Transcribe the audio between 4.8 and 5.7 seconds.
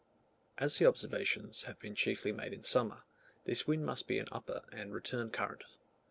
return current.